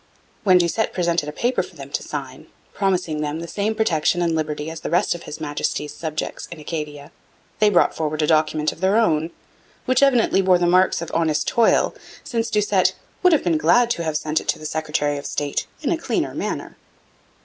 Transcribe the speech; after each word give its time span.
When 0.43 0.57
Doucette 0.57 0.93
presented 0.93 1.29
a 1.29 1.31
paper 1.31 1.61
for 1.61 1.75
them 1.75 1.91
to 1.91 2.01
sign, 2.01 2.47
promising 2.73 3.21
them 3.21 3.39
the 3.39 3.47
same 3.47 3.75
protection 3.75 4.19
and 4.23 4.33
liberty 4.35 4.71
as 4.71 4.79
the 4.79 4.89
rest 4.89 5.13
of 5.13 5.21
His 5.29 5.39
Majesty's 5.39 5.93
subjects 5.93 6.47
in 6.47 6.59
Acadia, 6.59 7.11
they 7.59 7.69
brought 7.69 7.95
forward 7.95 8.23
a 8.23 8.25
document 8.25 8.71
of 8.71 8.81
their 8.81 8.97
own, 8.97 9.29
which 9.85 10.01
evidently 10.01 10.41
bore 10.41 10.57
the 10.57 10.65
marks 10.65 11.03
of 11.03 11.11
honest 11.13 11.47
toil, 11.47 11.93
since 12.23 12.49
Doucette 12.49 12.93
'would 13.21 13.31
have 13.31 13.43
been 13.43 13.59
glad 13.59 13.91
to 13.91 14.03
have 14.03 14.17
sent' 14.17 14.41
it 14.41 14.47
to 14.47 14.57
the 14.57 14.65
secretary 14.65 15.19
of 15.19 15.27
state 15.27 15.67
'in 15.83 15.91
a 15.91 15.97
cleaner 15.99 16.33
manner.' 16.33 16.77